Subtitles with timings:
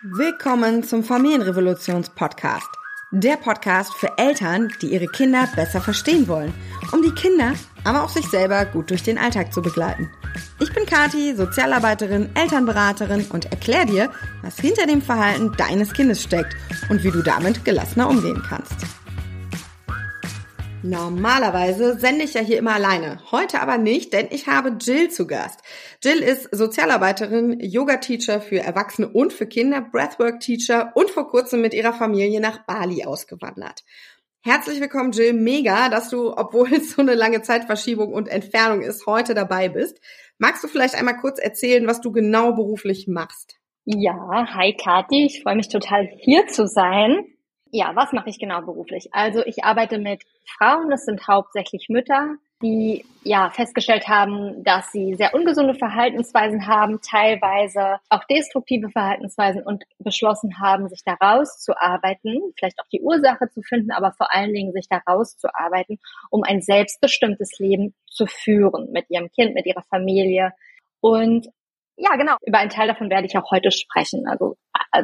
[0.00, 2.68] Willkommen zum Familienrevolutions-Podcast.
[3.10, 6.54] Der Podcast für Eltern, die ihre Kinder besser verstehen wollen,
[6.92, 10.08] um die Kinder, aber auch sich selber gut durch den Alltag zu begleiten.
[10.60, 14.10] Ich bin Kati, Sozialarbeiterin, Elternberaterin und erkläre dir,
[14.42, 16.54] was hinter dem Verhalten deines Kindes steckt
[16.88, 18.76] und wie du damit gelassener umgehen kannst.
[20.84, 23.20] Normalerweise sende ich ja hier immer alleine.
[23.32, 25.60] Heute aber nicht, denn ich habe Jill zu Gast.
[26.04, 31.92] Jill ist Sozialarbeiterin, Yoga-Teacher für Erwachsene und für Kinder, Breathwork-Teacher und vor kurzem mit ihrer
[31.92, 33.84] Familie nach Bali ausgewandert.
[34.44, 35.32] Herzlich willkommen, Jill.
[35.32, 40.00] Mega, dass du, obwohl es so eine lange Zeitverschiebung und Entfernung ist, heute dabei bist.
[40.38, 43.56] Magst du vielleicht einmal kurz erzählen, was du genau beruflich machst?
[43.84, 47.26] Ja, hi Kathi, ich freue mich total hier zu sein.
[47.70, 49.08] Ja, was mache ich genau beruflich?
[49.12, 50.22] Also ich arbeite mit
[50.56, 57.00] Frauen, das sind hauptsächlich Mütter, die ja festgestellt haben, dass sie sehr ungesunde Verhaltensweisen haben,
[57.02, 63.62] teilweise auch destruktive Verhaltensweisen und beschlossen haben, sich da rauszuarbeiten, vielleicht auch die Ursache zu
[63.62, 65.98] finden, aber vor allen Dingen sich da rauszuarbeiten,
[66.30, 70.52] um ein selbstbestimmtes Leben zu führen mit ihrem Kind, mit ihrer Familie.
[71.00, 71.48] Und
[72.00, 72.36] ja, genau.
[72.46, 74.26] Über einen Teil davon werde ich auch heute sprechen.
[74.28, 74.56] Also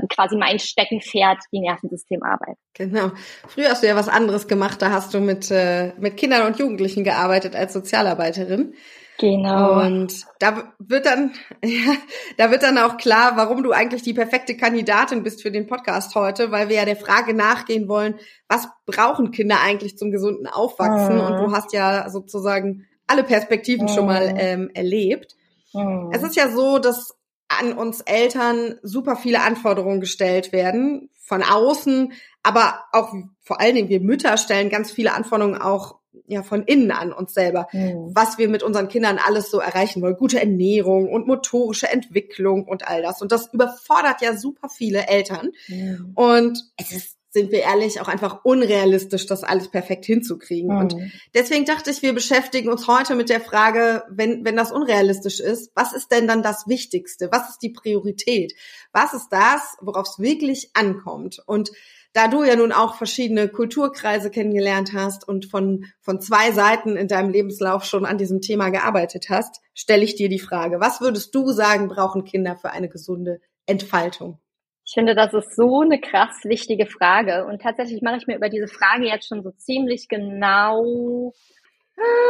[0.08, 2.56] quasi mein Steckenpferd, die Nervensystemarbeit.
[2.74, 3.10] Genau.
[3.48, 4.82] Früher hast du ja was anderes gemacht.
[4.82, 8.74] Da hast du mit, äh, mit Kindern und Jugendlichen gearbeitet als Sozialarbeiterin.
[9.18, 9.80] Genau.
[9.80, 11.32] Und da wird dann,
[11.64, 11.94] ja,
[12.36, 16.14] da wird dann auch klar, warum du eigentlich die perfekte Kandidatin bist für den Podcast
[16.14, 18.18] heute, weil wir ja der Frage nachgehen wollen,
[18.48, 21.16] was brauchen Kinder eigentlich zum gesunden Aufwachsen?
[21.16, 21.20] Mhm.
[21.20, 23.90] Und du hast ja sozusagen alle Perspektiven mhm.
[23.90, 24.38] schon mal mhm.
[24.38, 25.36] ähm, erlebt.
[25.72, 26.10] Mhm.
[26.12, 27.14] Es ist ja so, dass
[27.60, 33.88] an uns Eltern super viele Anforderungen gestellt werden von außen, aber auch vor allen Dingen
[33.88, 38.10] wir Mütter stellen ganz viele Anforderungen auch ja von innen an uns selber, mhm.
[38.14, 42.88] was wir mit unseren Kindern alles so erreichen wollen, gute Ernährung und motorische Entwicklung und
[42.88, 46.12] all das und das überfordert ja super viele Eltern mhm.
[46.14, 50.72] und es ist sind wir ehrlich, auch einfach unrealistisch, das alles perfekt hinzukriegen.
[50.72, 50.78] Mhm.
[50.78, 50.96] Und
[51.34, 55.72] deswegen dachte ich, wir beschäftigen uns heute mit der Frage, wenn, wenn das unrealistisch ist,
[55.74, 57.28] was ist denn dann das Wichtigste?
[57.32, 58.54] Was ist die Priorität?
[58.92, 61.42] Was ist das, worauf es wirklich ankommt?
[61.44, 61.72] Und
[62.12, 67.08] da du ja nun auch verschiedene Kulturkreise kennengelernt hast und von, von zwei Seiten in
[67.08, 71.34] deinem Lebenslauf schon an diesem Thema gearbeitet hast, stelle ich dir die Frage, was würdest
[71.34, 74.38] du sagen, brauchen Kinder für eine gesunde Entfaltung?
[74.86, 77.46] Ich finde, das ist so eine krass wichtige Frage.
[77.46, 81.32] Und tatsächlich mache ich mir über diese Frage jetzt schon so ziemlich genau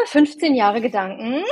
[0.06, 1.44] 15 äh, Jahre Gedanken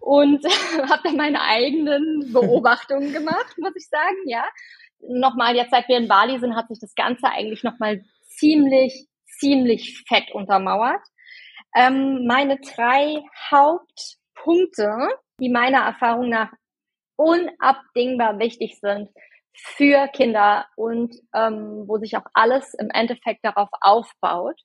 [0.00, 0.44] und
[0.90, 4.44] habe da meine eigenen Beobachtungen gemacht, muss ich sagen, ja.
[5.02, 9.06] Nochmal, jetzt seit wir in Bali sind, hat sich das Ganze eigentlich nochmal ziemlich,
[9.38, 11.00] ziemlich fett untermauert.
[11.74, 14.90] Ähm, meine drei Hauptpunkte,
[15.38, 16.52] die meiner Erfahrung nach
[17.16, 19.08] unabdingbar wichtig sind,
[19.54, 24.60] für Kinder und ähm, wo sich auch alles im Endeffekt darauf aufbaut,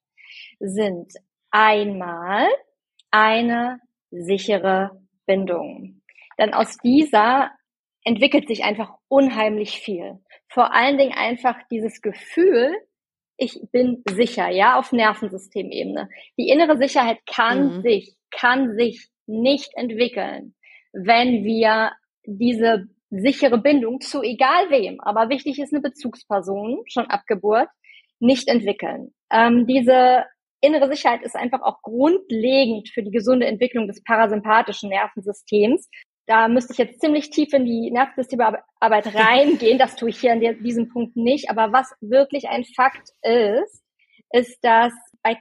[0.60, 1.12] sind
[1.52, 2.48] einmal
[3.12, 3.80] eine
[4.12, 6.02] sichere Bindung.
[6.38, 7.52] Denn aus dieser
[8.04, 10.20] entwickelt sich einfach unheimlich viel.
[10.48, 12.76] Vor allen Dingen einfach dieses Gefühl,
[13.38, 16.10] ich bin sicher, ja, auf Nervensystemebene.
[16.38, 17.82] Die innere Sicherheit kann mhm.
[17.82, 20.56] sich, kann sich nicht entwickeln,
[20.94, 21.92] wenn wir
[22.26, 22.88] diese
[23.20, 27.70] sichere Bindung zu egal wem, aber wichtig ist eine Bezugsperson, schon ab Geburt,
[28.20, 29.14] nicht entwickeln.
[29.32, 30.26] Ähm, diese
[30.62, 35.90] innere Sicherheit ist einfach auch grundlegend für die gesunde Entwicklung des parasympathischen Nervensystems.
[36.28, 38.64] Da müsste ich jetzt ziemlich tief in die Nervensystemarbeit
[39.16, 39.78] reingehen.
[39.78, 41.50] Das tue ich hier an diesem Punkt nicht.
[41.50, 43.84] Aber was wirklich ein Fakt ist,
[44.32, 44.94] ist, dass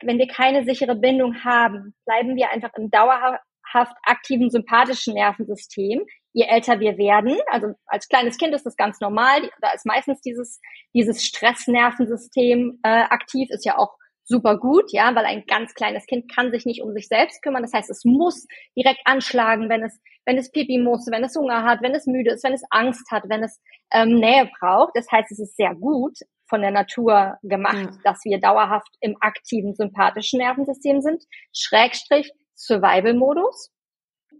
[0.03, 6.05] wenn wir keine sichere Bindung haben, bleiben wir einfach im dauerhaft aktiven sympathischen Nervensystem
[6.35, 10.21] je älter wir werden, also als kleines Kind ist das ganz normal, da ist meistens
[10.21, 10.61] dieses,
[10.93, 16.35] dieses Stressnervensystem äh, aktiv, ist ja auch super gut, ja, weil ein ganz kleines Kind
[16.35, 17.63] kann sich nicht um sich selbst kümmern.
[17.63, 18.47] Das heißt, es muss
[18.77, 22.33] direkt anschlagen, wenn es, wenn es Pipi muss, wenn es Hunger hat, wenn es müde
[22.33, 23.61] ist, wenn es Angst hat, wenn es
[23.93, 24.93] ähm, Nähe braucht.
[24.95, 27.99] Das heißt, es ist sehr gut von der Natur gemacht, ja.
[28.03, 31.23] dass wir dauerhaft im aktiven sympathischen Nervensystem sind.
[31.53, 33.74] Schrägstrich Survival-Modus.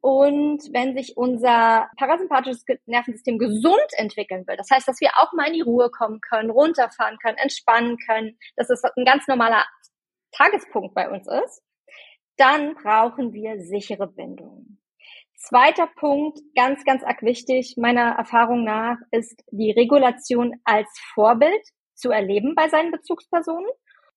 [0.05, 5.47] Und wenn sich unser parasympathisches Nervensystem gesund entwickeln will, das heißt, dass wir auch mal
[5.47, 9.65] in die Ruhe kommen können, runterfahren können, entspannen können, dass es ein ganz normaler
[10.33, 11.63] Tagespunkt bei uns ist,
[12.37, 14.79] dann brauchen wir sichere Bindungen.
[15.39, 22.11] Zweiter Punkt, ganz, ganz arg wichtig, meiner Erfahrung nach, ist die Regulation als Vorbild zu
[22.11, 23.71] erleben bei seinen Bezugspersonen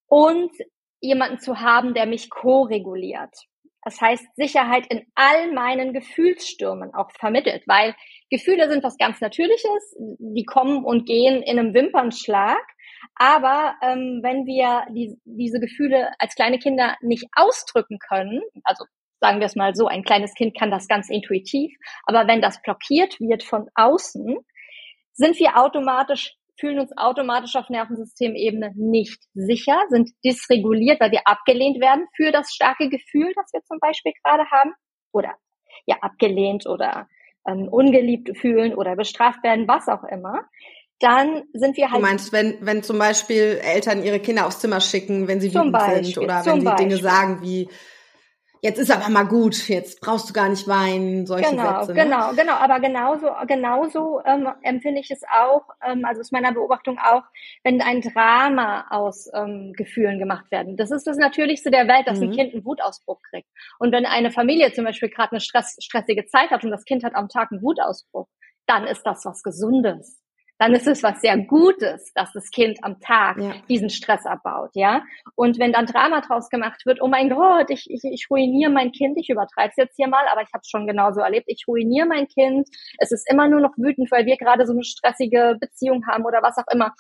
[0.08, 0.52] und
[1.00, 3.48] jemanden zu haben, der mich co-reguliert.
[3.88, 7.96] Das heißt, Sicherheit in all meinen Gefühlsstürmen auch vermittelt, weil
[8.30, 12.60] Gefühle sind was ganz Natürliches, die kommen und gehen in einem Wimpernschlag.
[13.16, 18.84] Aber ähm, wenn wir die, diese Gefühle als kleine Kinder nicht ausdrücken können, also
[19.22, 21.74] sagen wir es mal so, ein kleines Kind kann das ganz intuitiv,
[22.04, 24.36] aber wenn das blockiert wird von außen,
[25.14, 31.80] sind wir automatisch, fühlen uns automatisch auf Nervensystemebene nicht sicher, sind dysreguliert, weil wir abgelehnt
[31.80, 34.74] werden für das starke Gefühl, das wir zum Beispiel gerade haben,
[35.12, 35.36] oder
[35.86, 37.08] ja, abgelehnt oder
[37.48, 40.48] ähm, ungeliebt fühlen oder bestraft werden, was auch immer
[41.00, 42.02] dann sind wir halt.
[42.02, 45.78] Du meinst, wenn, wenn zum Beispiel Eltern ihre Kinder aufs Zimmer schicken, wenn sie wütend
[46.04, 46.88] sind oder wenn sie Beispiel.
[46.88, 47.70] Dinge sagen wie,
[48.68, 51.94] jetzt ist aber mal gut, jetzt brauchst du gar nicht weinen, solche genau, Sätze.
[51.94, 52.04] Ne?
[52.04, 57.00] Genau, genau, aber genauso, genauso ähm, empfinde ich es auch, ähm, also aus meiner Beobachtung
[57.00, 57.24] auch,
[57.64, 60.76] wenn ein Drama aus ähm, Gefühlen gemacht werden.
[60.76, 62.26] Das ist das Natürlichste der Welt, dass mhm.
[62.26, 63.48] ein Kind einen Wutausbruch kriegt.
[63.80, 67.06] Und wenn eine Familie zum Beispiel gerade eine Stress, stressige Zeit hat und das Kind
[67.06, 68.28] hat am Tag einen Wutausbruch,
[68.66, 70.20] dann ist das was Gesundes
[70.60, 73.54] dann ist es was sehr Gutes, dass das Kind am Tag ja.
[73.70, 75.04] diesen Stress abbaut, ja.
[75.36, 78.92] Und wenn dann Drama draus gemacht wird, oh mein Gott, ich, ich, ich ruiniere mein
[78.92, 81.66] Kind, ich übertreibe es jetzt hier mal, aber ich habe es schon genauso erlebt, ich
[81.68, 82.68] ruiniere mein Kind,
[82.98, 86.42] es ist immer nur noch wütend, weil wir gerade so eine stressige Beziehung haben oder
[86.42, 86.94] was auch immer,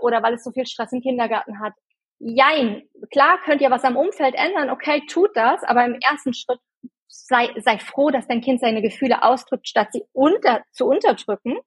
[0.00, 1.74] oder weil es so viel Stress im Kindergarten hat.
[2.18, 6.58] Jein, klar könnt ihr was am Umfeld ändern, okay, tut das, aber im ersten Schritt
[7.06, 11.58] sei, sei froh, dass dein Kind seine Gefühle ausdrückt, statt sie unter, zu unterdrücken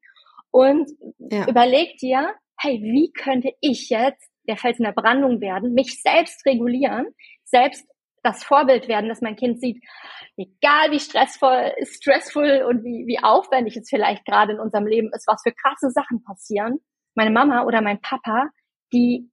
[0.52, 1.48] und ja.
[1.48, 6.46] überleg dir, hey, wie könnte ich jetzt der Fels in der Brandung werden, mich selbst
[6.46, 7.08] regulieren,
[7.44, 7.88] selbst
[8.24, 9.84] das Vorbild werden, dass mein Kind sieht,
[10.38, 15.28] egal wie stressvoll, stressvoll und wie, wie aufwendig es vielleicht gerade in unserem Leben ist,
[15.28, 16.80] was für krasse Sachen passieren.
[17.16, 18.50] Meine Mama oder mein Papa,
[18.94, 19.31] die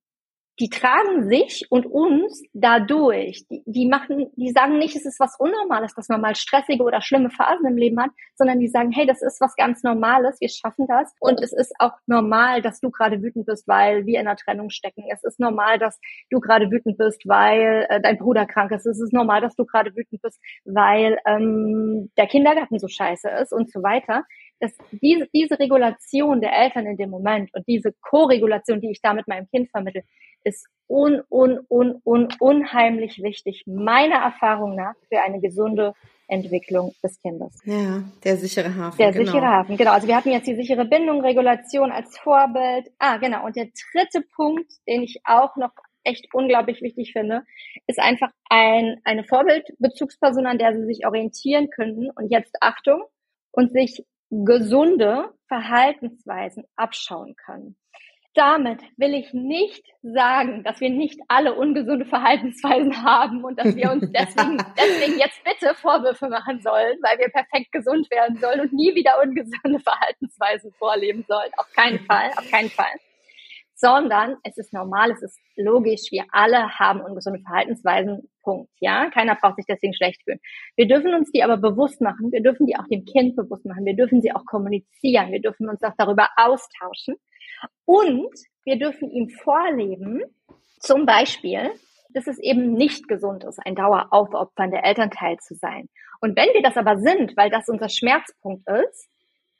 [0.60, 3.46] die tragen sich und uns dadurch.
[3.48, 7.00] Die, die machen, die sagen nicht, es ist was Unnormales, dass man mal stressige oder
[7.00, 10.48] schlimme Phasen im Leben hat, sondern die sagen, hey, das ist was ganz Normales, wir
[10.48, 11.14] schaffen das.
[11.20, 14.70] Und es ist auch normal, dass du gerade wütend bist, weil wir in einer Trennung
[14.70, 15.04] stecken.
[15.12, 15.98] Es ist normal, dass
[16.30, 18.86] du gerade wütend bist, weil äh, dein Bruder krank ist.
[18.86, 23.52] Es ist normal, dass du gerade wütend bist, weil ähm, der Kindergarten so scheiße ist
[23.52, 24.24] und so weiter
[24.60, 29.14] dass diese, diese Regulation der Eltern in dem Moment und diese Co-Regulation, die ich da
[29.14, 30.02] mit meinem Kind vermittle,
[30.44, 35.92] ist un, un, un, un, unheimlich wichtig, meiner Erfahrung nach, für eine gesunde
[36.28, 37.58] Entwicklung des Kindes.
[37.64, 38.98] Ja, der sichere Hafen.
[38.98, 39.24] Der genau.
[39.24, 39.92] sichere Hafen, genau.
[39.92, 42.90] Also wir hatten jetzt die sichere Bindung, Regulation als Vorbild.
[42.98, 43.44] Ah, genau.
[43.44, 45.72] Und der dritte Punkt, den ich auch noch
[46.04, 47.42] echt unglaublich wichtig finde,
[47.86, 52.10] ist einfach ein, eine Vorbildbezugsperson, an der sie sich orientieren können.
[52.10, 53.02] Und jetzt Achtung,
[53.50, 57.76] und sich gesunde Verhaltensweisen abschauen können.
[58.34, 63.90] Damit will ich nicht sagen, dass wir nicht alle ungesunde Verhaltensweisen haben und dass wir
[63.90, 68.72] uns deswegen, deswegen jetzt bitte Vorwürfe machen sollen, weil wir perfekt gesund werden sollen und
[68.72, 71.50] nie wieder ungesunde Verhaltensweisen vorleben sollen.
[71.56, 72.86] Auf keinen Fall, auf keinen Fall.
[73.74, 79.08] Sondern es ist normal, es ist logisch, wir alle haben ungesunde Verhaltensweisen, Punkt, ja.
[79.10, 80.40] Keiner braucht sich deswegen schlecht fühlen.
[80.76, 83.84] Wir dürfen uns die aber bewusst machen, wir dürfen die auch dem Kind bewusst machen,
[83.84, 87.16] wir dürfen sie auch kommunizieren, wir dürfen uns auch darüber austauschen
[87.84, 88.30] und
[88.64, 90.22] wir dürfen ihm vorleben,
[90.80, 91.70] zum Beispiel,
[92.10, 95.88] dass es eben nicht gesund ist, ein daueraufopfernder Elternteil zu sein.
[96.20, 99.08] Und wenn wir das aber sind, weil das unser Schmerzpunkt ist,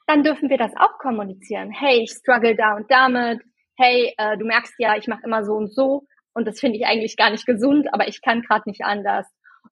[0.07, 1.71] dann dürfen wir das auch kommunizieren.
[1.71, 3.41] Hey, ich struggle da und damit
[3.79, 6.85] hey, äh, du merkst ja, ich mache immer so und so und das finde ich
[6.85, 9.25] eigentlich gar nicht gesund, aber ich kann gerade nicht anders.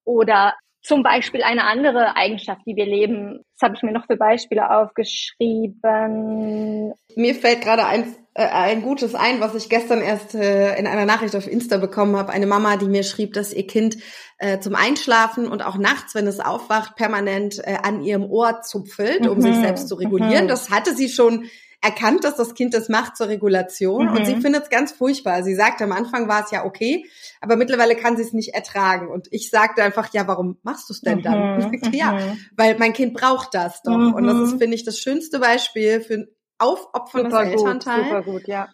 [0.06, 0.56] Oder
[0.88, 3.42] zum Beispiel eine andere Eigenschaft, die wir leben.
[3.54, 6.94] Das habe ich mir noch für Beispiele aufgeschrieben.
[7.16, 11.06] Mir fällt gerade ein, äh, ein Gutes ein, was ich gestern erst äh, in einer
[11.06, 12.32] Nachricht auf Insta bekommen habe.
[12.32, 13.98] Eine Mama, die mir schrieb, dass ihr Kind
[14.38, 19.28] äh, zum Einschlafen und auch nachts, wenn es aufwacht, permanent äh, an ihrem Ohr zupfelt,
[19.28, 19.42] um mhm.
[19.42, 20.46] sich selbst zu regulieren.
[20.46, 20.50] Mhm.
[20.50, 21.50] Das hatte sie schon
[21.82, 24.16] erkannt, dass das Kind das macht zur Regulation mhm.
[24.16, 24.42] und sie mhm.
[24.42, 25.44] findet es ganz furchtbar.
[25.44, 27.06] Sie sagt, am Anfang war es ja okay,
[27.40, 29.08] aber mittlerweile kann sie es nicht ertragen.
[29.08, 31.58] Und ich sagte einfach, ja, warum machst du es denn dann?
[31.58, 31.82] Mhm.
[31.94, 32.40] ja, mhm.
[32.56, 33.94] weil mein Kind braucht das doch.
[33.94, 34.60] Und das ist, mhm.
[34.60, 37.98] finde ich, das schönste Beispiel für ein aufopferndes super Elternteil.
[37.98, 38.68] Gut, super gut, ja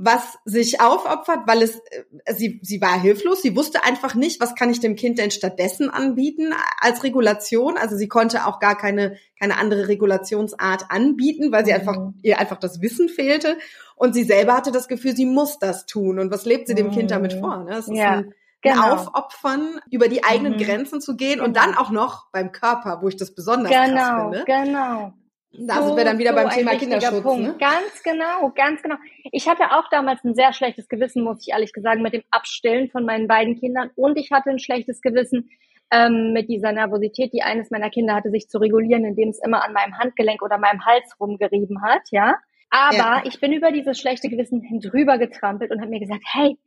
[0.00, 4.54] was sich aufopfert, weil es äh, sie sie war hilflos, sie wusste einfach nicht, was
[4.54, 9.16] kann ich dem Kind denn stattdessen anbieten als Regulation, also sie konnte auch gar keine
[9.38, 11.78] keine andere Regulationsart anbieten, weil sie mhm.
[11.78, 13.58] einfach ihr einfach das Wissen fehlte
[13.96, 16.86] und sie selber hatte das Gefühl, sie muss das tun und was lebt sie dem
[16.86, 16.92] mhm.
[16.92, 17.40] Kind damit mhm.
[17.40, 17.70] vor, ne?
[17.70, 18.18] Das ist ja.
[18.18, 18.94] ein, Genau.
[18.94, 20.58] Aufopfern, über die eigenen mhm.
[20.58, 24.20] Grenzen zu gehen und dann auch noch beim Körper, wo ich das besonders genau, krass
[24.20, 24.44] finde.
[24.46, 25.12] Genau, genau.
[25.50, 27.22] Da sind wir dann wieder so beim Thema Kinderschutz.
[27.22, 27.42] Punkt.
[27.42, 27.56] Ne?
[27.58, 28.96] Ganz genau, ganz genau.
[29.32, 32.90] Ich hatte auch damals ein sehr schlechtes Gewissen, muss ich ehrlich gesagt, mit dem Abstillen
[32.90, 33.90] von meinen beiden Kindern.
[33.96, 35.48] Und ich hatte ein schlechtes Gewissen,
[35.90, 39.64] ähm, mit dieser Nervosität, die eines meiner Kinder hatte, sich zu regulieren, indem es immer
[39.64, 42.34] an meinem Handgelenk oder meinem Hals rumgerieben hat, ja.
[42.70, 43.22] Aber ja.
[43.24, 46.58] ich bin über dieses schlechte Gewissen drüber getrampelt und habe mir gesagt, hey,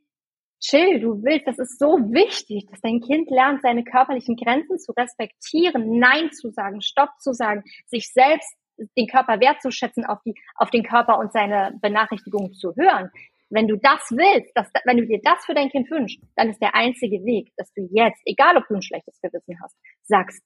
[0.58, 4.92] chill, du willst, das ist so wichtig, dass dein Kind lernt, seine körperlichen Grenzen zu
[4.92, 8.56] respektieren, Nein zu sagen, Stopp zu sagen, sich selbst
[8.96, 13.10] den Körper wertzuschätzen, auf die, auf den Körper und seine Benachrichtigungen zu hören.
[13.50, 16.62] Wenn du das willst, dass, wenn du dir das für dein Kind wünschst, dann ist
[16.62, 20.42] der einzige Weg, dass du jetzt, egal ob du ein schlechtes Gewissen hast, sagst,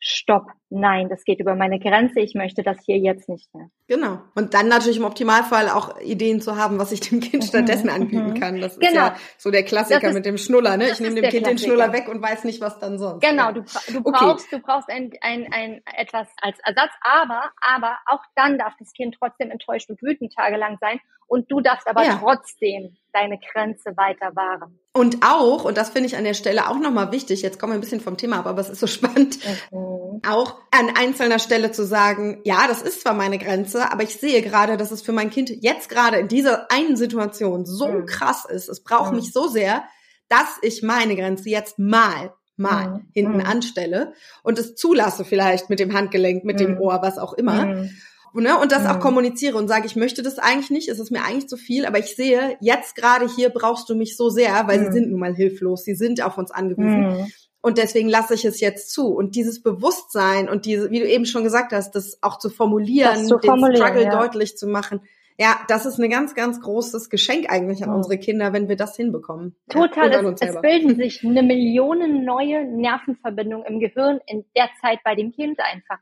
[0.00, 3.68] Stopp, nein, das geht über meine Grenze, ich möchte das hier jetzt nicht mehr.
[3.88, 4.20] Genau.
[4.36, 7.48] Und dann natürlich im Optimalfall auch Ideen zu haben, was ich dem Kind mhm.
[7.48, 8.40] stattdessen anbieten mhm.
[8.40, 8.60] kann.
[8.60, 9.06] Das ist genau.
[9.06, 10.90] ja so der Klassiker ist, mit dem Schnuller, ne?
[10.90, 11.50] Ich nehme dem Kind Klassiker.
[11.50, 13.22] den Schnuller weg und weiß nicht, was dann sonst.
[13.22, 14.10] Genau, du, du okay.
[14.12, 18.92] brauchst, du brauchst ein, ein, ein etwas als Ersatz, aber, aber auch dann darf das
[18.92, 22.18] Kind trotzdem enttäuscht und wütend tagelang sein und du darfst aber ja.
[22.20, 24.78] trotzdem deine Grenze weiter wahren.
[24.92, 27.78] Und auch, und das finde ich an der Stelle auch nochmal wichtig, jetzt kommen wir
[27.78, 29.38] ein bisschen vom Thema ab, aber es ist so spannend,
[29.70, 30.22] mhm.
[30.26, 34.42] auch an einzelner Stelle zu sagen, ja, das ist zwar meine Grenze, aber ich sehe
[34.42, 38.06] gerade, dass es für mein Kind jetzt gerade in dieser einen Situation so mhm.
[38.06, 38.68] krass ist.
[38.68, 39.18] Es braucht mhm.
[39.18, 39.84] mich so sehr,
[40.28, 43.06] dass ich meine Grenze jetzt mal mal mhm.
[43.12, 43.46] hinten mhm.
[43.46, 46.80] anstelle und es zulasse vielleicht mit dem Handgelenk, mit dem mhm.
[46.80, 47.88] Ohr, was auch immer
[48.34, 48.88] ne, und das mhm.
[48.88, 51.86] auch kommuniziere und sage, ich möchte das eigentlich nicht, es ist mir eigentlich zu viel,
[51.86, 54.84] aber ich sehe, jetzt gerade hier brauchst du mich so sehr, weil mhm.
[54.86, 57.08] sie sind nun mal hilflos, sie sind auf uns angewiesen.
[57.08, 57.26] Mhm.
[57.60, 59.08] Und deswegen lasse ich es jetzt zu.
[59.08, 63.26] Und dieses Bewusstsein und diese, wie du eben schon gesagt hast, das auch zu formulieren,
[63.26, 64.10] zu den Struggle ja.
[64.10, 65.00] deutlich zu machen,
[65.40, 68.96] ja, das ist ein ganz, ganz großes Geschenk eigentlich an unsere Kinder, wenn wir das
[68.96, 69.54] hinbekommen.
[69.68, 70.10] Total.
[70.10, 75.14] Ja, es, es, bilden sich eine Million neue Nervenverbindungen im Gehirn in der Zeit bei
[75.14, 75.98] dem Kind einfach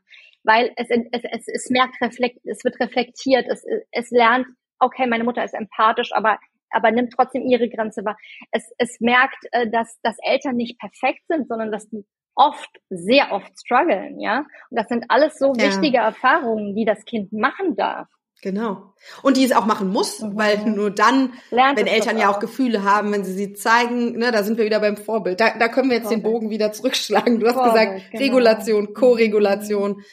[0.47, 4.47] weil es, es, es, es merkt, reflekt, es wird reflektiert, es, es lernt,
[4.79, 6.39] okay, meine Mutter ist empathisch, aber
[6.69, 8.17] aber nimmt trotzdem ihre Grenze wahr.
[8.51, 13.31] Es, es merkt, äh, dass, dass Eltern nicht perfekt sind, sondern dass die oft, sehr
[13.31, 14.39] oft strugglen, ja.
[14.69, 15.67] Und das sind alles so ja.
[15.67, 18.07] wichtige Erfahrungen, die das Kind machen darf.
[18.43, 18.93] Genau.
[19.23, 20.37] Und die es auch machen muss, mhm.
[20.37, 24.31] weil nur dann, Lernt wenn Eltern ja auch Gefühle haben, wenn sie sie zeigen, ne,
[24.31, 25.39] da sind wir wieder beim Vorbild.
[25.39, 26.25] Da, da können wir jetzt Vorbild.
[26.25, 27.39] den Bogen wieder zurückschlagen.
[27.39, 28.23] Du hast Vorbild, gesagt, genau.
[28.23, 30.03] Regulation, Koregulation.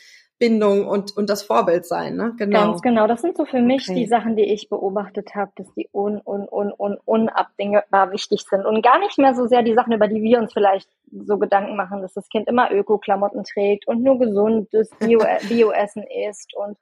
[0.45, 2.35] Bindung und, und das Vorbild sein, ne?
[2.37, 2.67] Genau.
[2.67, 3.07] Ganz genau.
[3.07, 4.01] Das sind so für mich okay.
[4.01, 8.67] die Sachen, die ich beobachtet habe, dass die un, un, un, un, unabdingbar wichtig sind.
[8.67, 11.77] Und gar nicht mehr so sehr die Sachen, über die wir uns vielleicht so Gedanken
[11.77, 16.55] machen, dass das Kind immer Öko-Klamotten trägt und nur gesundes Bio-Essen Bio isst.
[16.55, 16.77] Und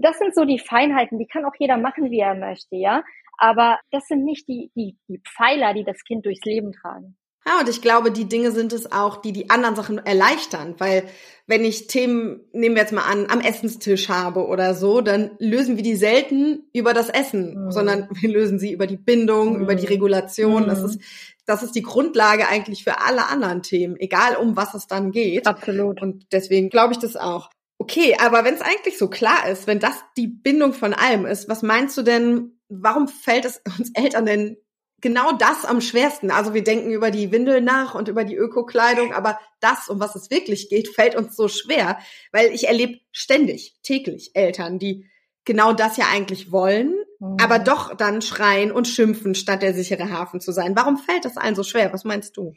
[0.00, 3.02] das sind so die Feinheiten, die kann auch jeder machen, wie er möchte, ja.
[3.38, 7.16] Aber das sind nicht die, die, die Pfeiler, die das Kind durchs Leben tragen.
[7.46, 11.04] Ja, und ich glaube, die Dinge sind es auch, die die anderen Sachen erleichtern, weil
[11.46, 15.76] wenn ich Themen, nehmen wir jetzt mal an, am Essenstisch habe oder so, dann lösen
[15.76, 17.70] wir die selten über das Essen, mhm.
[17.72, 19.62] sondern wir lösen sie über die Bindung, mhm.
[19.62, 20.64] über die Regulation.
[20.64, 20.68] Mhm.
[20.68, 21.00] Das ist,
[21.46, 25.46] das ist die Grundlage eigentlich für alle anderen Themen, egal um was es dann geht.
[25.46, 26.00] Absolut.
[26.02, 27.50] Und deswegen glaube ich das auch.
[27.78, 31.48] Okay, aber wenn es eigentlich so klar ist, wenn das die Bindung von allem ist,
[31.48, 34.58] was meinst du denn, warum fällt es uns Eltern denn
[35.00, 36.30] genau das am schwersten.
[36.30, 40.14] Also wir denken über die Windel nach und über die Ökokleidung, aber das, um was
[40.16, 41.98] es wirklich geht, fällt uns so schwer,
[42.32, 45.06] weil ich erlebe ständig, täglich Eltern, die
[45.44, 47.36] genau das ja eigentlich wollen, mhm.
[47.42, 50.76] aber doch dann schreien und schimpfen, statt der sichere Hafen zu sein.
[50.76, 51.92] Warum fällt das allen so schwer?
[51.92, 52.54] Was meinst du?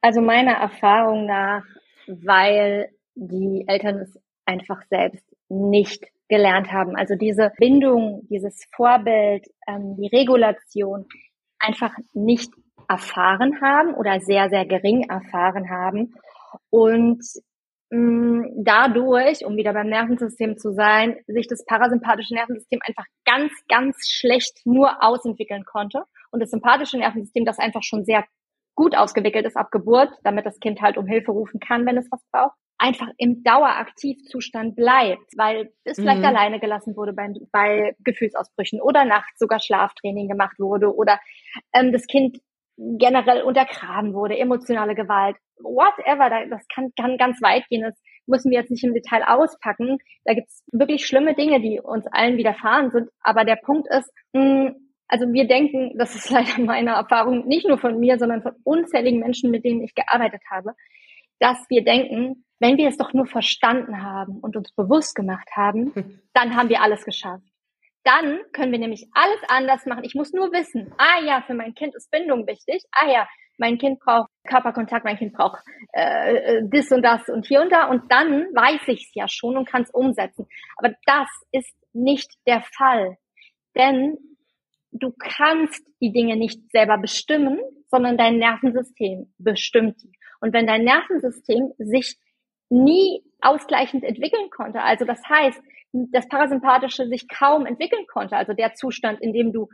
[0.00, 1.64] Also meiner Erfahrung nach,
[2.06, 6.96] weil die Eltern es einfach selbst nicht gelernt haben.
[6.96, 11.06] Also diese Bindung, dieses Vorbild, ähm, die Regulation,
[11.62, 12.52] einfach nicht
[12.88, 16.14] erfahren haben oder sehr, sehr gering erfahren haben.
[16.70, 17.22] Und
[17.90, 23.52] mh, mm, dadurch, um wieder beim Nervensystem zu sein, sich das parasympathische Nervensystem einfach ganz,
[23.68, 26.04] ganz schlecht nur ausentwickeln konnte.
[26.30, 28.24] Und das sympathische Nervensystem, das einfach schon sehr
[28.74, 32.10] gut ausgewickelt ist ab Geburt, damit das Kind halt um Hilfe rufen kann, wenn es
[32.10, 36.24] was braucht, einfach im Daueraktivzustand bleibt, weil es vielleicht mhm.
[36.24, 41.20] alleine gelassen wurde bei, bei Gefühlsausbrüchen oder nachts sogar Schlaftraining gemacht wurde oder
[41.72, 42.38] ähm, das Kind
[42.76, 47.82] generell untergraben wurde, emotionale Gewalt, whatever, das kann, kann ganz weit gehen.
[47.82, 49.98] Das müssen wir jetzt nicht im Detail auspacken.
[50.24, 53.10] Da gibt's wirklich schlimme Dinge, die uns allen widerfahren sind.
[53.20, 54.74] Aber der Punkt ist, mh, hm,
[55.06, 59.20] also wir denken, das ist leider meine Erfahrung, nicht nur von mir, sondern von unzähligen
[59.20, 60.72] Menschen, mit denen ich gearbeitet habe,
[61.38, 65.92] dass wir denken, wenn wir es doch nur verstanden haben und uns bewusst gemacht haben,
[66.32, 67.44] dann haben wir alles geschafft.
[68.04, 70.04] Dann können wir nämlich alles anders machen.
[70.04, 72.82] Ich muss nur wissen, ah ja, für mein Kind ist Bindung wichtig.
[72.92, 73.28] Ah ja,
[73.58, 75.60] mein Kind braucht Körperkontakt, mein Kind braucht
[75.92, 77.88] äh, äh das und das und hier und da.
[77.88, 80.46] Und dann weiß ich es ja schon und kann es umsetzen.
[80.76, 83.18] Aber das ist nicht der Fall.
[83.76, 84.18] Denn
[84.92, 90.12] du kannst die Dinge nicht selber bestimmen, sondern dein Nervensystem bestimmt die.
[90.40, 92.18] Und wenn dein Nervensystem sich
[92.72, 95.60] nie ausgleichend entwickeln konnte, also das heißt,
[95.92, 99.68] das Parasympathische sich kaum entwickeln konnte, also der Zustand, in dem du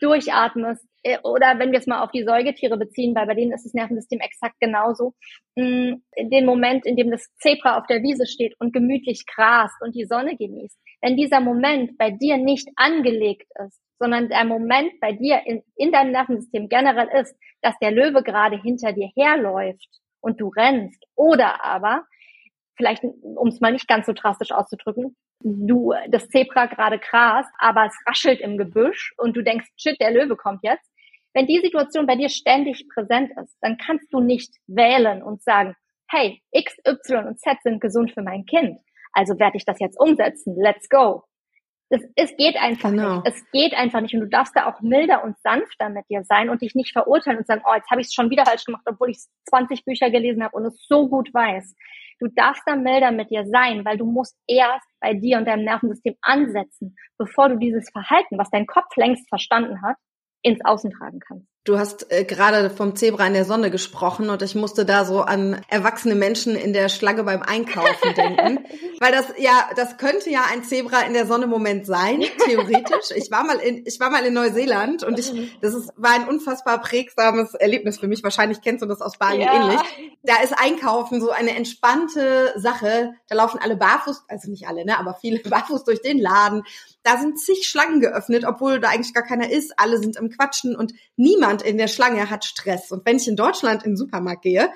[0.00, 3.64] durchatmest, äh, oder wenn wir es mal auf die Säugetiere beziehen, weil bei denen ist
[3.64, 5.14] das Nervensystem exakt genauso,
[5.54, 9.94] in den Moment, in dem das Zebra auf der Wiese steht und gemütlich grast und
[9.94, 15.12] die Sonne genießt, wenn dieser Moment bei dir nicht angelegt ist, sondern der Moment bei
[15.12, 19.88] dir in, in deinem Nervensystem generell ist, dass der Löwe gerade hinter dir herläuft
[20.24, 22.06] und du rennst, oder aber,
[22.76, 27.86] vielleicht um es mal nicht ganz so drastisch auszudrücken, du das Zebra gerade grast, aber
[27.86, 30.90] es raschelt im Gebüsch und du denkst, shit, der Löwe kommt jetzt.
[31.34, 35.74] Wenn die Situation bei dir ständig präsent ist, dann kannst du nicht wählen und sagen,
[36.08, 38.78] hey, X, Y und Z sind gesund für mein Kind.
[39.12, 40.56] Also werde ich das jetzt umsetzen.
[40.56, 41.24] Let's go.
[41.94, 43.20] Das, es geht einfach genau.
[43.20, 43.28] nicht.
[43.28, 44.14] Es geht einfach nicht.
[44.14, 47.38] Und du darfst da auch milder und sanfter mit dir sein und dich nicht verurteilen
[47.38, 50.10] und sagen, oh, jetzt habe ich es schon wieder falsch gemacht, obwohl ich 20 Bücher
[50.10, 51.76] gelesen habe und es so gut weiß.
[52.18, 55.64] Du darfst da milder mit dir sein, weil du musst erst bei dir und deinem
[55.64, 59.96] Nervensystem ansetzen, bevor du dieses Verhalten, was dein Kopf längst verstanden hat,
[60.42, 61.53] ins Außen tragen kannst.
[61.64, 65.22] Du hast äh, gerade vom Zebra in der Sonne gesprochen und ich musste da so
[65.22, 68.66] an erwachsene Menschen in der Schlange beim Einkaufen denken,
[69.00, 73.16] weil das ja, das könnte ja ein Zebra in der Sonne Moment sein, theoretisch.
[73.16, 76.28] Ich war mal in, ich war mal in Neuseeland und ich, das ist, war ein
[76.28, 78.22] unfassbar prägsames Erlebnis für mich.
[78.22, 79.54] Wahrscheinlich kennst du das aus Bali ja.
[79.54, 79.80] ähnlich.
[80.22, 83.14] Da ist Einkaufen so eine entspannte Sache.
[83.26, 86.62] Da laufen alle barfuß, also nicht alle, ne, aber viele barfuß durch den Laden.
[87.04, 89.78] Da sind zig Schlangen geöffnet, obwohl da eigentlich gar keiner ist.
[89.78, 92.90] Alle sind im Quatschen und niemand in der Schlange hat Stress.
[92.90, 94.70] Und wenn ich in Deutschland in den Supermarkt gehe,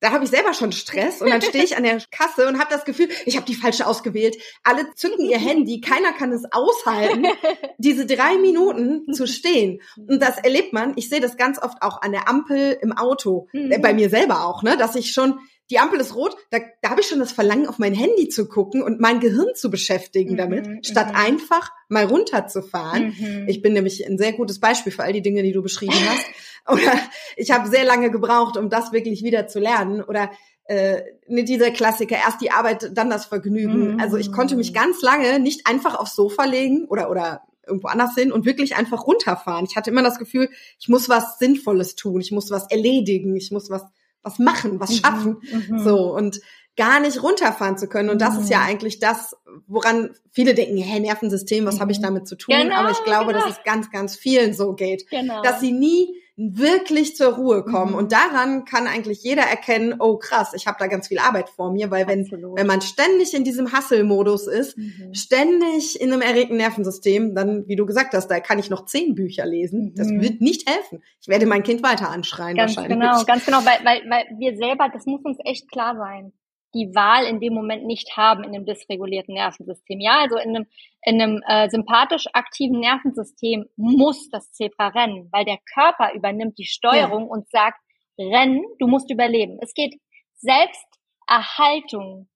[0.00, 2.70] da habe ich selber schon Stress und dann stehe ich an der Kasse und habe
[2.70, 4.36] das Gefühl, ich habe die falsche ausgewählt.
[4.62, 7.26] Alle zücken ihr Handy, keiner kann es aushalten,
[7.78, 9.80] diese drei Minuten zu stehen.
[9.96, 10.92] Und das erlebt man.
[10.96, 13.80] Ich sehe das ganz oft auch an der Ampel im Auto, mhm.
[13.80, 17.00] bei mir selber auch, ne, dass ich schon die Ampel ist rot, da, da habe
[17.00, 20.36] ich schon das Verlangen, auf mein Handy zu gucken und mein Gehirn zu beschäftigen mhm,
[20.36, 23.14] damit, mhm, statt einfach mal runterzufahren.
[23.18, 23.48] Mhm.
[23.48, 26.26] Ich bin nämlich ein sehr gutes Beispiel für all die Dinge, die du beschrieben hast.
[26.68, 26.92] Oder
[27.36, 30.02] ich habe sehr lange gebraucht, um das wirklich wieder zu lernen.
[30.02, 30.30] Oder
[30.64, 33.94] äh, dieser Klassiker, erst die Arbeit, dann das Vergnügen.
[33.94, 34.00] Mhm.
[34.00, 38.14] Also ich konnte mich ganz lange nicht einfach aufs Sofa legen oder oder irgendwo anders
[38.14, 39.66] hin und wirklich einfach runterfahren.
[39.68, 43.50] Ich hatte immer das Gefühl, ich muss was Sinnvolles tun, ich muss was erledigen, ich
[43.50, 43.84] muss was
[44.22, 45.36] was machen, was mhm, schaffen.
[45.68, 45.78] Mhm.
[45.84, 46.40] So und
[46.76, 48.08] gar nicht runterfahren zu können.
[48.08, 48.42] Und das mhm.
[48.42, 48.66] ist ja mhm.
[48.66, 51.80] eigentlich das, woran viele denken, hä, Nervensystem, was mhm.
[51.80, 52.54] habe ich damit zu tun?
[52.56, 53.44] Genau, Aber ich glaube, genau.
[53.44, 55.42] dass es ganz, ganz vielen so geht, genau.
[55.42, 57.92] dass sie nie wirklich zur Ruhe kommen.
[57.92, 57.98] Mhm.
[57.98, 61.72] Und daran kann eigentlich jeder erkennen, oh krass, ich habe da ganz viel Arbeit vor
[61.72, 65.12] mir, weil wenn, wenn man ständig in diesem Hustle-Modus ist, mhm.
[65.12, 69.16] ständig in einem erregten Nervensystem, dann, wie du gesagt hast, da kann ich noch zehn
[69.16, 69.86] Bücher lesen.
[69.86, 69.94] Mhm.
[69.96, 71.02] Das wird nicht helfen.
[71.20, 73.00] Ich werde mein Kind weiter anschreien ganz wahrscheinlich.
[73.00, 76.32] Genau, ganz genau, weil, weil, weil wir selber, das muss uns echt klar sein
[76.74, 80.00] die Wahl in dem Moment nicht haben in einem dysregulierten Nervensystem.
[80.00, 80.66] Ja, also in einem,
[81.02, 86.66] in einem äh, sympathisch aktiven Nervensystem muss das Zebra rennen, weil der Körper übernimmt die
[86.66, 87.30] Steuerung ja.
[87.30, 87.80] und sagt,
[88.18, 89.58] rennen, du musst überleben.
[89.62, 89.94] Es geht,
[90.36, 92.28] Selbsterhaltung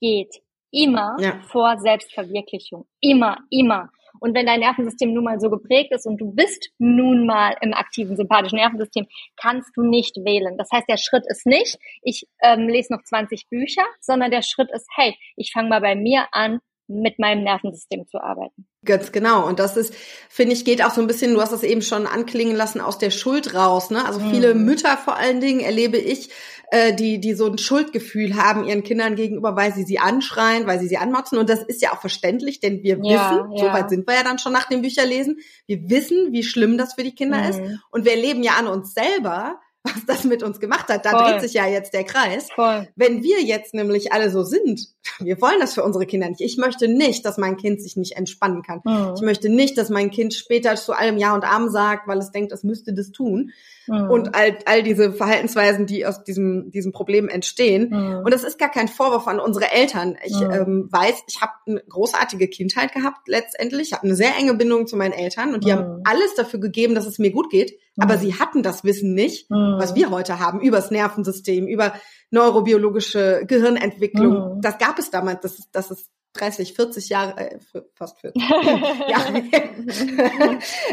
[0.00, 0.34] geht
[0.70, 1.38] immer ja.
[1.48, 2.86] vor Selbstverwirklichung.
[3.00, 3.90] Immer, immer.
[4.20, 7.74] Und wenn dein Nervensystem nun mal so geprägt ist und du bist nun mal im
[7.74, 10.56] aktiven sympathischen Nervensystem, kannst du nicht wählen.
[10.58, 14.70] Das heißt, der Schritt ist nicht, ich ähm, lese noch 20 Bücher, sondern der Schritt
[14.72, 18.66] ist, hey, ich fange mal bei mir an, mit meinem Nervensystem zu arbeiten.
[18.86, 19.46] Ganz genau.
[19.46, 19.92] Und das ist,
[20.28, 22.98] finde ich, geht auch so ein bisschen, du hast es eben schon anklingen lassen, aus
[22.98, 23.90] der Schuld raus.
[23.90, 24.04] Ne?
[24.06, 24.64] Also viele mhm.
[24.64, 26.30] Mütter vor allen Dingen erlebe ich,
[26.70, 30.80] äh, die, die so ein Schuldgefühl haben ihren Kindern gegenüber, weil sie sie anschreien, weil
[30.80, 31.38] sie sie anmotzen.
[31.38, 33.58] Und das ist ja auch verständlich, denn wir ja, wissen, ja.
[33.58, 36.94] so weit sind wir ja dann schon nach dem Bücherlesen, wir wissen, wie schlimm das
[36.94, 37.50] für die Kinder mhm.
[37.50, 37.60] ist.
[37.90, 41.04] Und wir erleben ja an uns selber, was das mit uns gemacht hat.
[41.04, 41.32] Da Voll.
[41.32, 42.48] dreht sich ja jetzt der Kreis.
[42.54, 42.88] Voll.
[42.96, 44.88] Wenn wir jetzt nämlich alle so sind,
[45.20, 46.40] wir wollen das für unsere Kinder nicht.
[46.40, 48.80] Ich möchte nicht, dass mein Kind sich nicht entspannen kann.
[48.84, 49.14] Mhm.
[49.16, 52.30] Ich möchte nicht, dass mein Kind später zu allem Ja und Arm sagt, weil es
[52.30, 53.52] denkt, es müsste das tun.
[53.86, 54.10] Mhm.
[54.10, 57.90] Und all, all diese Verhaltensweisen, die aus diesem, diesem Problem entstehen.
[57.90, 58.22] Mhm.
[58.24, 60.16] Und das ist gar kein Vorwurf an unsere Eltern.
[60.24, 60.50] Ich mhm.
[60.50, 63.88] ähm, weiß, ich habe eine großartige Kindheit gehabt letztendlich.
[63.88, 66.02] Ich habe eine sehr enge Bindung zu meinen Eltern und die haben mhm.
[66.04, 67.78] alles dafür gegeben, dass es mir gut geht.
[67.98, 68.20] Aber mhm.
[68.20, 71.94] sie hatten das Wissen nicht, was wir heute haben, übers Nervensystem, über
[72.30, 74.60] neurobiologische Gehirnentwicklung.
[74.60, 75.40] Das gab es damals.
[75.42, 77.58] Das ist, das ist 30, 40 Jahre, äh,
[77.94, 78.42] fast 40
[79.08, 79.42] Jahre.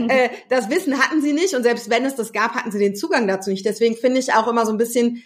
[0.08, 2.96] äh, das Wissen hatten sie nicht und selbst wenn es das gab, hatten sie den
[2.96, 3.66] Zugang dazu nicht.
[3.66, 5.24] Deswegen finde ich auch immer so ein bisschen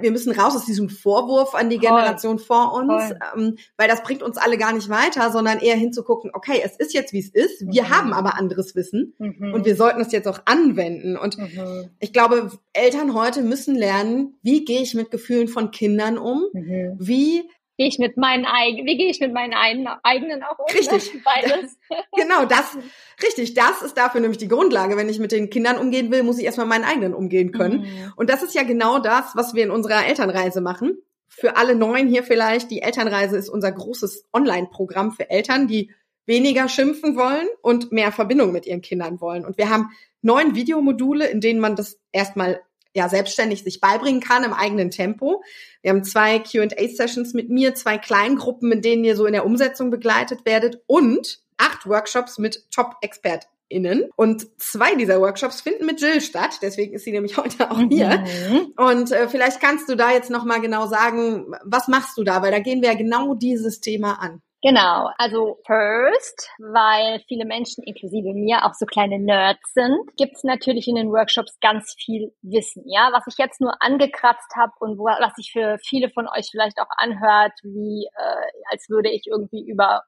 [0.00, 2.46] wir müssen raus aus diesem Vorwurf an die Generation Voll.
[2.46, 6.60] vor uns, ähm, weil das bringt uns alle gar nicht weiter, sondern eher hinzugucken, okay,
[6.64, 7.90] es ist jetzt, wie es ist, wir mhm.
[7.90, 9.54] haben aber anderes Wissen mhm.
[9.54, 11.16] und wir sollten es jetzt auch anwenden.
[11.16, 11.90] Und mhm.
[12.00, 16.96] ich glaube, Eltern heute müssen lernen, wie gehe ich mit Gefühlen von Kindern um, mhm.
[16.98, 20.66] wie gehe ich mit meinen eigenen, wie gehe ich mit meinen eigenen auch um?
[20.72, 21.14] Richtig.
[21.14, 21.20] Ne?
[21.24, 21.78] Beides.
[22.16, 22.76] genau, das,
[23.22, 23.54] richtig.
[23.54, 24.96] Das ist dafür nämlich die Grundlage.
[24.96, 27.80] Wenn ich mit den Kindern umgehen will, muss ich erstmal meinen eigenen umgehen können.
[27.80, 28.12] Mhm.
[28.16, 30.98] Und das ist ja genau das, was wir in unserer Elternreise machen.
[31.28, 35.92] Für alle Neuen hier vielleicht, die Elternreise ist unser großes Online-Programm für Eltern, die
[36.24, 39.44] weniger schimpfen wollen und mehr Verbindung mit ihren Kindern wollen.
[39.44, 39.90] Und wir haben
[40.22, 42.60] neun Videomodule, in denen man das erstmal
[42.96, 45.42] ja selbstständig sich beibringen kann im eigenen Tempo.
[45.82, 49.90] Wir haben zwei Q&A-Sessions mit mir, zwei Kleingruppen, in denen ihr so in der Umsetzung
[49.90, 54.08] begleitet werdet und acht Workshops mit Top-ExpertInnen.
[54.16, 58.24] Und zwei dieser Workshops finden mit Jill statt, deswegen ist sie nämlich heute auch hier.
[58.50, 58.72] Mhm.
[58.76, 62.42] Und äh, vielleicht kannst du da jetzt nochmal genau sagen, was machst du da?
[62.42, 64.42] Weil da gehen wir ja genau dieses Thema an.
[64.66, 70.88] Genau, also first, weil viele Menschen, inklusive mir, auch so kleine Nerds sind, gibt's natürlich
[70.88, 72.82] in den Workshops ganz viel Wissen.
[72.84, 76.48] Ja, was ich jetzt nur angekratzt habe und wo, was sich für viele von euch
[76.50, 80.02] vielleicht auch anhört, wie äh, als würde ich irgendwie über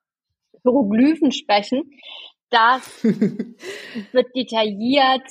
[0.65, 1.93] Hieroglyphen sprechen,
[2.51, 5.29] das wird detailliert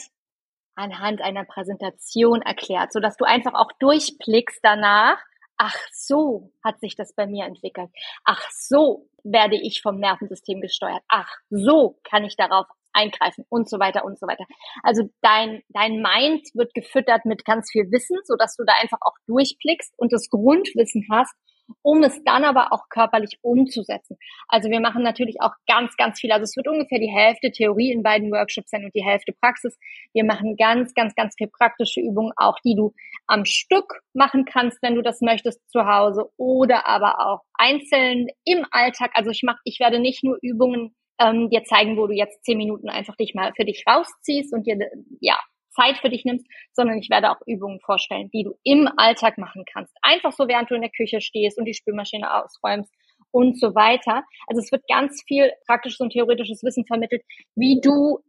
[0.76, 5.18] anhand einer Präsentation erklärt, so dass du einfach auch durchblickst danach
[5.58, 7.90] ach so hat sich das bei mir entwickelt.
[8.24, 11.02] Ach so werde ich vom Nervensystem gesteuert.
[11.08, 14.46] Ach so kann ich darauf eingreifen und so weiter und so weiter.
[14.84, 19.00] Also dein, dein Mind wird gefüttert mit ganz viel Wissen, so dass du da einfach
[19.02, 21.34] auch durchblickst und das Grundwissen hast,
[21.82, 24.18] um es dann aber auch körperlich umzusetzen.
[24.48, 26.32] Also wir machen natürlich auch ganz, ganz viel.
[26.32, 29.78] Also es wird ungefähr die Hälfte Theorie in beiden Workshops sein und die Hälfte Praxis.
[30.14, 32.94] Wir machen ganz, ganz, ganz viel praktische Übungen, auch die du
[33.28, 38.66] am Stück machen kannst, wenn du das möchtest zu Hause oder aber auch einzeln im
[38.72, 39.12] Alltag.
[39.14, 42.58] Also ich mache, ich werde nicht nur Übungen ähm, dir zeigen, wo du jetzt zehn
[42.58, 44.78] Minuten einfach dich mal für dich rausziehst und dir
[45.20, 45.38] ja
[45.78, 49.64] Zeit für dich nimmst, sondern ich werde auch Übungen vorstellen, die du im Alltag machen
[49.72, 49.96] kannst.
[50.02, 52.94] Einfach so, während du in der Küche stehst und die Spülmaschine ausräumst
[53.32, 54.24] und so weiter.
[54.48, 57.24] Also es wird ganz viel praktisches und theoretisches Wissen vermittelt,
[57.56, 58.20] wie du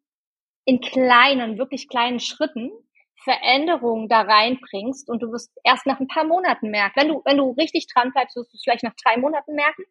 [0.64, 2.70] in kleinen, wirklich kleinen Schritten
[3.24, 7.00] Veränderungen da reinbringst und du wirst erst nach ein paar Monaten merken.
[7.00, 9.82] Wenn du, wenn du richtig dran bleibst, wirst du es vielleicht nach drei Monaten merken.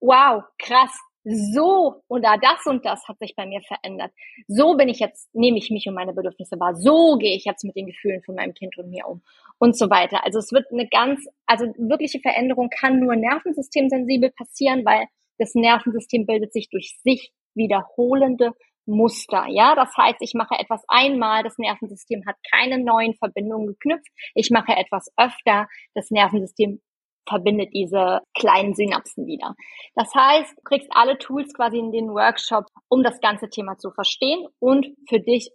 [0.00, 4.12] Wow, krass, so oder das und das hat sich bei mir verändert.
[4.48, 6.74] So bin ich jetzt, nehme ich mich und meine Bedürfnisse wahr.
[6.76, 9.22] So gehe ich jetzt mit den Gefühlen von meinem Kind und mir um
[9.58, 10.24] und so weiter.
[10.24, 15.06] Also es wird eine ganz, also wirkliche Veränderung kann nur nervensystemsensibel passieren, weil
[15.38, 18.52] das Nervensystem bildet sich durch sich wiederholende
[18.86, 19.46] Muster.
[19.48, 24.08] Ja, das heißt, ich mache etwas einmal, das Nervensystem hat keine neuen Verbindungen geknüpft.
[24.34, 26.80] Ich mache etwas öfter, das Nervensystem
[27.28, 29.54] verbindet diese kleinen Synapsen wieder.
[29.94, 33.90] Das heißt, du kriegst alle Tools quasi in den Workshop, um das ganze Thema zu
[33.90, 35.50] verstehen und für dich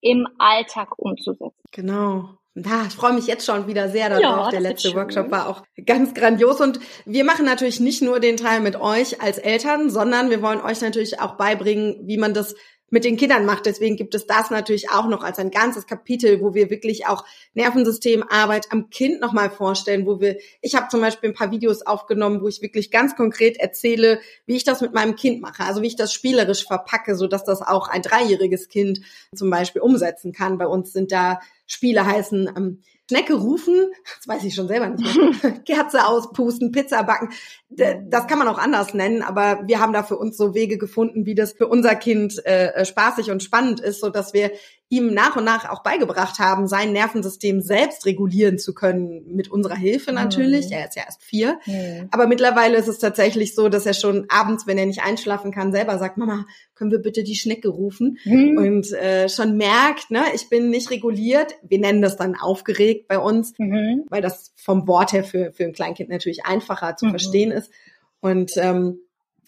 [0.00, 1.62] im Alltag umzusetzen.
[1.72, 2.30] Genau.
[2.54, 4.46] Ja, ich freue mich jetzt schon wieder sehr darauf.
[4.46, 6.60] Ja, Der letzte Workshop war auch ganz grandios.
[6.60, 10.60] Und wir machen natürlich nicht nur den Teil mit euch als Eltern, sondern wir wollen
[10.60, 12.56] euch natürlich auch beibringen, wie man das
[12.90, 13.66] mit den Kindern macht.
[13.66, 17.24] Deswegen gibt es das natürlich auch noch als ein ganzes Kapitel, wo wir wirklich auch
[17.54, 22.42] Nervensystemarbeit am Kind nochmal vorstellen, wo wir, ich habe zum Beispiel ein paar Videos aufgenommen,
[22.42, 25.86] wo ich wirklich ganz konkret erzähle, wie ich das mit meinem Kind mache, also wie
[25.86, 29.00] ich das spielerisch verpacke, so dass das auch ein dreijähriges Kind
[29.34, 30.58] zum Beispiel umsetzen kann.
[30.58, 35.42] Bei uns sind da Spiele heißen ähm, Schnecke rufen, das weiß ich schon selber nicht
[35.42, 37.30] mehr, Kerze auspusten, Pizza backen,
[37.68, 41.26] das kann man auch anders nennen, aber wir haben da für uns so Wege gefunden,
[41.26, 44.52] wie das für unser Kind äh, spaßig und spannend ist, so dass wir
[44.90, 49.76] ihm nach und nach auch beigebracht haben, sein Nervensystem selbst regulieren zu können, mit unserer
[49.76, 50.66] Hilfe natürlich.
[50.66, 50.72] Mhm.
[50.72, 51.60] Er ist ja erst vier.
[51.64, 52.08] Mhm.
[52.10, 55.70] Aber mittlerweile ist es tatsächlich so, dass er schon abends, wenn er nicht einschlafen kann,
[55.70, 58.18] selber sagt, Mama, können wir bitte die Schnecke rufen?
[58.24, 58.58] Mhm.
[58.58, 61.54] Und äh, schon merkt, ne, ich bin nicht reguliert.
[61.62, 64.06] Wir nennen das dann aufgeregt bei uns, mhm.
[64.08, 67.10] weil das vom Wort her für, für ein Kleinkind natürlich einfacher zu mhm.
[67.10, 67.70] verstehen ist.
[68.20, 68.98] Und ähm,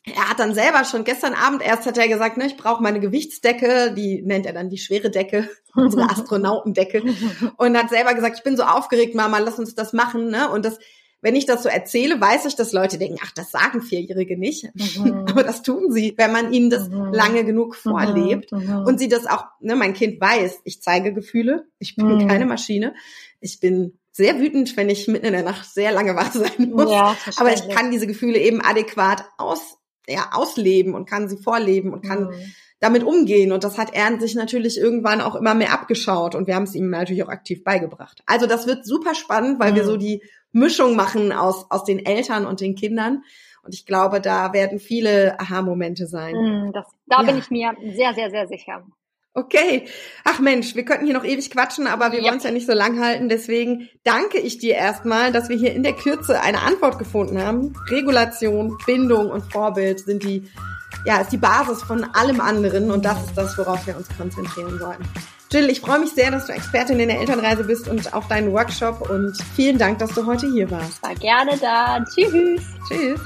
[0.04, 3.00] er hat dann selber schon gestern Abend erst hat er gesagt, ne, ich brauche meine
[3.00, 7.02] Gewichtsdecke, die nennt er dann die schwere Decke, unsere Astronautendecke
[7.56, 10.50] und hat selber gesagt, ich bin so aufgeregt, Mama, lass uns das machen, ne?
[10.50, 10.78] Und das
[11.22, 14.68] wenn ich das so erzähle, weiß ich, dass Leute denken, ach, das sagen Vierjährige nicht.
[14.74, 15.24] Mhm.
[15.30, 17.12] Aber das tun sie, wenn man ihnen das mhm.
[17.12, 17.90] lange genug mhm.
[17.90, 18.50] vorlebt.
[18.50, 18.84] Mhm.
[18.84, 22.26] Und sie das auch, ne, mein Kind weiß, ich zeige Gefühle, ich bin mhm.
[22.26, 22.94] keine Maschine.
[23.40, 26.90] Ich bin sehr wütend, wenn ich mitten in der Nacht sehr lange wach sein muss.
[26.90, 31.92] Ja, Aber ich kann diese Gefühle eben adäquat aus, ja, ausleben und kann sie vorleben
[31.92, 32.52] und kann mhm.
[32.80, 33.52] damit umgehen.
[33.52, 36.74] Und das hat er sich natürlich irgendwann auch immer mehr abgeschaut und wir haben es
[36.74, 38.22] ihm natürlich auch aktiv beigebracht.
[38.26, 39.76] Also das wird super spannend, weil mhm.
[39.76, 43.22] wir so die Mischung machen aus, aus den Eltern und den Kindern.
[43.64, 46.34] Und ich glaube, da werden viele Aha-Momente sein.
[46.34, 47.26] Mhm, das, da ja.
[47.26, 48.84] bin ich mir sehr, sehr, sehr sicher.
[49.35, 49.87] Okay.
[50.25, 52.27] Ach Mensch, wir könnten hier noch ewig quatschen, aber wir ja.
[52.27, 53.31] wollen es ja nicht so lang halten.
[53.31, 57.73] Deswegen danke ich dir erstmal, dass wir hier in der Kürze eine Antwort gefunden haben.
[57.88, 60.47] Regulation, Bindung und Vorbild sind die,
[61.07, 64.79] ja, ist die Basis von allem anderen und das ist das, worauf wir uns konzentrieren
[64.79, 65.05] sollten.
[65.51, 68.53] Jill, ich freue mich sehr, dass du Expertin in der Elternreise bist und auf deinen
[68.53, 71.03] Workshop und vielen Dank, dass du heute hier warst.
[71.03, 72.05] War gerne da.
[72.05, 72.62] Tschüss.
[72.88, 73.21] Tschüss.